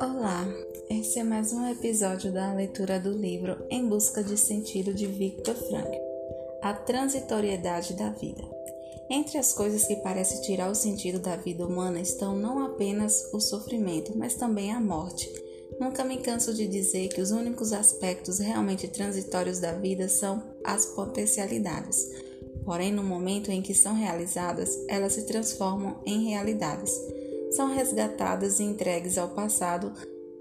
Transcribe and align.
Olá, 0.00 0.48
esse 0.88 1.18
é 1.18 1.24
mais 1.24 1.52
um 1.52 1.68
episódio 1.70 2.32
da 2.32 2.54
leitura 2.54 2.98
do 2.98 3.10
livro 3.10 3.66
Em 3.68 3.86
Busca 3.86 4.24
de 4.24 4.38
Sentido 4.38 4.94
de 4.94 5.06
Viktor 5.06 5.54
Frankl, 5.54 6.00
A 6.62 6.72
Transitoriedade 6.72 7.92
da 7.92 8.08
Vida. 8.10 8.42
Entre 9.10 9.36
as 9.36 9.52
coisas 9.52 9.86
que 9.86 9.96
parecem 9.96 10.40
tirar 10.40 10.70
o 10.70 10.74
sentido 10.74 11.18
da 11.18 11.36
vida 11.36 11.66
humana 11.66 12.00
estão 12.00 12.34
não 12.34 12.64
apenas 12.64 13.28
o 13.34 13.40
sofrimento, 13.40 14.16
mas 14.16 14.34
também 14.34 14.72
a 14.72 14.80
morte. 14.80 15.30
Nunca 15.78 16.04
me 16.04 16.18
canso 16.18 16.54
de 16.54 16.66
dizer 16.66 17.08
que 17.08 17.20
os 17.20 17.30
únicos 17.30 17.74
aspectos 17.74 18.38
realmente 18.38 18.88
transitórios 18.88 19.58
da 19.58 19.72
vida 19.72 20.08
são 20.08 20.42
as 20.64 20.86
potencialidades. 20.86 22.29
Porém, 22.64 22.92
no 22.92 23.02
momento 23.02 23.50
em 23.50 23.62
que 23.62 23.74
são 23.74 23.94
realizadas, 23.94 24.70
elas 24.88 25.14
se 25.14 25.26
transformam 25.26 26.00
em 26.04 26.28
realidades. 26.28 26.92
São 27.50 27.74
resgatadas 27.74 28.60
e 28.60 28.64
entregues 28.64 29.18
ao 29.18 29.30
passado, 29.30 29.92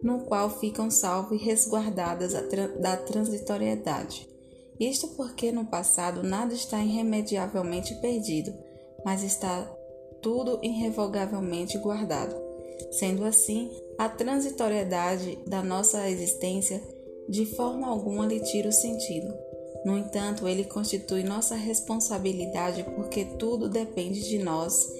no 0.02 0.22
qual 0.22 0.50
ficam 0.60 0.90
salvas 0.90 1.40
e 1.40 1.44
resguardadas 1.44 2.34
da 2.80 2.98
transitoriedade. 2.98 4.30
Isto 4.80 5.10
porque 5.10 5.52
no 5.52 5.66
passado 5.66 6.24
nada 6.24 6.54
está 6.54 6.82
irremediavelmente 6.82 7.96
perdido, 7.96 8.54
mas 9.04 9.24
está 9.24 9.70
tudo 10.22 10.60
irrevogavelmente 10.64 11.78
guardado. 11.80 12.36
Sendo 12.92 13.26
assim, 13.26 13.70
a 13.98 14.08
transitoriedade 14.08 15.38
da 15.46 15.62
nossa 15.62 16.10
existência 16.10 16.82
de 17.28 17.46
forma 17.46 17.88
alguma 17.88 18.26
lhe 18.26 18.40
tira 18.40 18.70
o 18.70 18.74
sentido. 18.74 19.34
No 19.86 19.98
entanto, 19.98 20.48
ele 20.48 20.66
constitui 20.66 21.24
nossa 21.24 21.56
responsabilidade 21.56 22.84
porque 22.96 23.26
tudo 23.26 23.70
depende 23.70 24.28
de 24.28 24.40
nós 24.40 24.92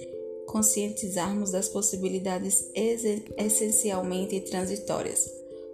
conscientizarmos 0.46 1.52
das 1.52 1.68
possibilidades 1.68 2.70
essencialmente 2.74 4.40
transitórias. 4.40 5.30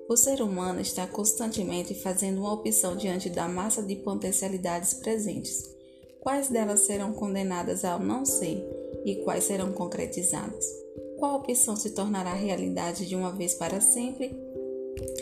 O 0.08 0.16
ser 0.16 0.42
humano 0.42 0.80
está 0.80 1.06
constantemente 1.06 1.94
fazendo 1.94 2.40
uma 2.40 2.52
opção 2.52 2.96
diante 2.96 3.28
da 3.30 3.48
massa 3.48 3.82
de 3.82 3.96
potencialidades 3.96 4.94
presentes. 4.94 5.74
Quais 6.20 6.48
delas 6.48 6.80
serão 6.80 7.12
condenadas 7.12 7.84
ao 7.84 7.98
não 7.98 8.24
ser 8.24 8.64
e 9.04 9.16
quais 9.24 9.44
serão 9.44 9.72
concretizadas? 9.72 10.66
Qual 11.18 11.36
opção 11.36 11.74
se 11.74 11.90
tornará 11.90 12.34
realidade 12.34 13.06
de 13.06 13.16
uma 13.16 13.32
vez 13.32 13.54
para 13.54 13.80
sempre? 13.80 14.36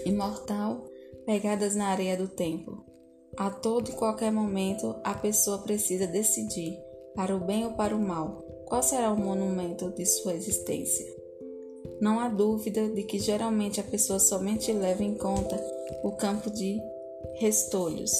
Imortal, 0.04 0.84
pegadas 1.24 1.76
na 1.76 1.88
areia 1.88 2.16
do 2.16 2.26
tempo. 2.26 2.93
A 3.36 3.50
todo 3.50 3.90
e 3.90 3.94
qualquer 3.94 4.30
momento, 4.30 4.94
a 5.02 5.12
pessoa 5.14 5.58
precisa 5.58 6.06
decidir, 6.06 6.78
para 7.16 7.34
o 7.34 7.40
bem 7.40 7.64
ou 7.64 7.72
para 7.72 7.94
o 7.94 8.00
mal, 8.00 8.42
qual 8.66 8.82
será 8.82 9.12
o 9.12 9.16
monumento 9.16 9.90
de 9.90 10.06
sua 10.06 10.34
existência. 10.34 11.04
Não 12.00 12.20
há 12.20 12.28
dúvida 12.28 12.88
de 12.88 13.02
que 13.02 13.18
geralmente 13.18 13.80
a 13.80 13.84
pessoa 13.84 14.18
somente 14.18 14.72
leva 14.72 15.02
em 15.02 15.14
conta 15.14 15.56
o 16.02 16.12
campo 16.12 16.50
de 16.50 16.80
restolhos 17.36 18.12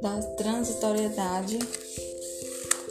da 0.00 0.20
transitoriedade 0.36 1.58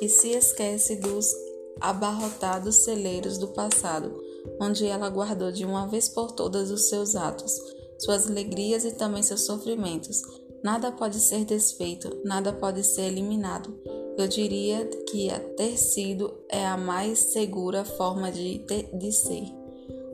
e 0.01 0.09
se 0.09 0.31
esquece 0.31 0.97
dos 0.97 1.33
abarrotados 1.79 2.77
celeiros 2.83 3.37
do 3.37 3.49
passado, 3.49 4.21
onde 4.59 4.85
ela 4.85 5.09
guardou 5.09 5.51
de 5.51 5.65
uma 5.65 5.87
vez 5.87 6.09
por 6.09 6.31
todas 6.31 6.71
os 6.71 6.89
seus 6.89 7.15
atos, 7.15 7.53
suas 7.99 8.27
alegrias 8.27 8.83
e 8.83 8.91
também 8.91 9.23
seus 9.23 9.45
sofrimentos. 9.45 10.21
Nada 10.63 10.91
pode 10.91 11.19
ser 11.19 11.45
desfeito, 11.45 12.21
nada 12.23 12.51
pode 12.51 12.83
ser 12.83 13.03
eliminado. 13.03 13.77
Eu 14.17 14.27
diria 14.27 14.85
que 15.09 15.29
a 15.29 15.39
ter 15.39 15.77
sido 15.77 16.33
é 16.49 16.65
a 16.65 16.77
mais 16.77 17.19
segura 17.33 17.83
forma 17.83 18.31
de, 18.31 18.59
ter, 18.59 18.89
de 18.97 19.11
ser. 19.11 19.43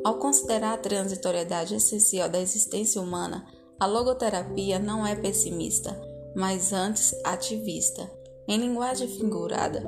Ao 0.04 0.16
considerar 0.16 0.74
a 0.74 0.78
transitoriedade 0.78 1.76
essencial 1.76 2.28
da 2.28 2.40
existência 2.40 3.00
humana, 3.00 3.46
a 3.80 3.86
logoterapia 3.86 4.80
não 4.80 5.06
é 5.06 5.16
pessimista, 5.16 6.00
mas 6.36 6.74
antes 6.74 7.14
ativista. 7.24 8.10
Em 8.48 8.58
linguagem 8.58 9.08
figurada, 9.08 9.84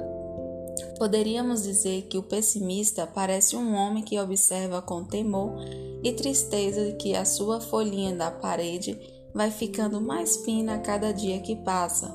poderíamos 0.97 1.63
dizer 1.63 2.03
que 2.03 2.18
o 2.18 2.24
pessimista 2.24 3.08
parece 3.08 3.56
um 3.56 3.74
homem 3.74 4.03
que 4.03 4.19
observa 4.19 4.81
com 4.81 5.03
temor 5.03 5.56
e 6.03 6.13
tristeza 6.13 6.94
que 6.94 7.16
a 7.16 7.25
sua 7.25 7.59
folhinha 7.59 8.16
da 8.16 8.30
parede 8.30 9.00
vai 9.33 9.51
ficando 9.51 9.99
mais 9.99 10.38
fina 10.38 10.75
a 10.75 10.79
cada 10.79 11.11
dia 11.11 11.39
que 11.41 11.55
passa. 11.55 12.07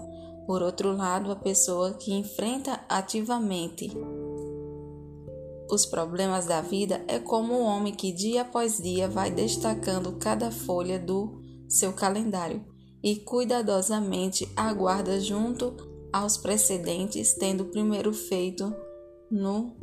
Por 0.47 0.63
outro 0.63 0.97
lado, 0.97 1.31
a 1.31 1.37
pessoa 1.37 1.95
que 1.95 2.15
enfrenta 2.15 2.81
ativamente 2.89 3.91
os 5.71 5.85
problemas 5.85 6.47
da 6.47 6.63
vida 6.63 7.05
é 7.07 7.19
como 7.19 7.53
o 7.55 7.63
homem 7.63 7.93
que 7.93 8.11
dia 8.11 8.43
após 8.43 8.79
dia 8.79 9.09
vai 9.09 9.31
destacando 9.31 10.13
cada 10.13 10.51
folha 10.51 10.99
do 10.99 11.41
seu 11.69 11.93
calendário 11.93 12.65
e 13.03 13.17
cuidadosamente 13.17 14.49
aguarda 14.57 15.21
junto 15.21 15.77
aos 16.13 16.39
precedentes, 16.39 17.35
tendo 17.35 17.67
primeiro 17.67 18.13
feito 18.13 18.75
no 19.31 19.77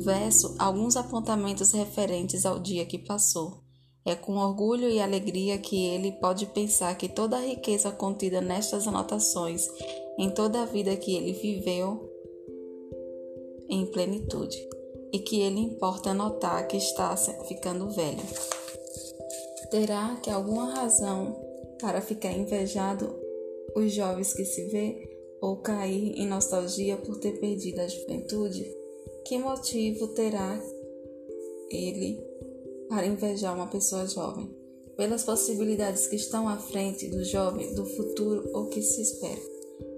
verso 0.00 0.56
alguns 0.58 0.96
apontamentos 0.96 1.70
referentes 1.72 2.44
ao 2.44 2.58
dia 2.58 2.84
que 2.84 2.98
passou. 2.98 3.63
É 4.06 4.14
com 4.14 4.36
orgulho 4.36 4.88
e 4.88 5.00
alegria 5.00 5.56
que 5.56 5.86
ele 5.86 6.12
pode 6.12 6.44
pensar 6.46 6.94
que 6.96 7.08
toda 7.08 7.36
a 7.36 7.40
riqueza 7.40 7.90
contida 7.90 8.40
nestas 8.40 8.86
anotações, 8.86 9.66
em 10.18 10.30
toda 10.30 10.62
a 10.62 10.66
vida 10.66 10.94
que 10.94 11.16
ele 11.16 11.32
viveu 11.32 12.10
em 13.68 13.86
plenitude 13.86 14.68
e 15.10 15.18
que 15.18 15.40
ele 15.40 15.60
importa 15.60 16.12
notar 16.12 16.66
que 16.68 16.76
está 16.76 17.16
ficando 17.16 17.90
velho. 17.90 18.18
Terá 19.70 20.16
que 20.22 20.28
alguma 20.28 20.74
razão 20.74 21.34
para 21.80 22.00
ficar 22.00 22.32
invejado 22.32 23.14
os 23.74 23.92
jovens 23.92 24.34
que 24.34 24.44
se 24.44 24.66
vê 24.66 25.08
ou 25.40 25.56
cair 25.56 26.18
em 26.18 26.26
nostalgia 26.26 26.96
por 26.96 27.18
ter 27.18 27.40
perdido 27.40 27.80
a 27.80 27.88
juventude? 27.88 28.70
Que 29.24 29.38
motivo 29.38 30.08
terá 30.08 30.60
ele 31.70 32.33
para 32.88 33.06
invejar 33.06 33.54
uma 33.54 33.66
pessoa 33.66 34.06
jovem? 34.06 34.54
Pelas 34.96 35.24
possibilidades 35.24 36.06
que 36.06 36.16
estão 36.16 36.48
à 36.48 36.56
frente 36.56 37.08
do 37.08 37.24
jovem, 37.24 37.74
do 37.74 37.84
futuro 37.84 38.48
ou 38.52 38.68
que 38.68 38.80
se 38.80 39.02
espera. 39.02 39.40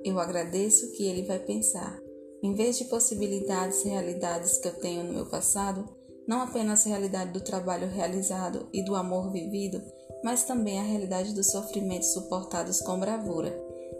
Eu 0.04 0.18
agradeço 0.18 0.92
que 0.92 1.06
ele 1.06 1.22
vai 1.22 1.38
pensar. 1.38 2.00
Em 2.42 2.54
vez 2.54 2.78
de 2.78 2.84
possibilidades 2.84 3.84
e 3.84 3.88
realidades 3.88 4.58
que 4.58 4.68
eu 4.68 4.74
tenho 4.74 5.04
no 5.04 5.12
meu 5.12 5.26
passado, 5.26 5.84
não 6.26 6.40
apenas 6.40 6.86
a 6.86 6.90
realidade 6.90 7.32
do 7.32 7.40
trabalho 7.40 7.88
realizado 7.88 8.68
e 8.72 8.84
do 8.84 8.94
amor 8.94 9.30
vivido, 9.30 9.80
mas 10.24 10.44
também 10.44 10.78
a 10.78 10.82
realidade 10.82 11.34
dos 11.34 11.50
sofrimentos 11.50 12.12
suportados 12.12 12.80
com 12.80 12.98
bravura. 12.98 13.56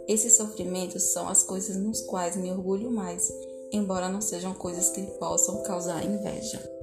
Esses 0.07 0.37
sofrimentos 0.37 1.03
são 1.13 1.27
as 1.27 1.43
coisas 1.43 1.77
nos 1.77 2.01
quais 2.01 2.35
me 2.35 2.51
orgulho 2.51 2.91
mais, 2.91 3.31
embora 3.71 4.09
não 4.09 4.21
sejam 4.21 4.53
coisas 4.53 4.89
que 4.89 5.01
possam 5.19 5.61
causar 5.63 6.05
inveja. 6.05 6.76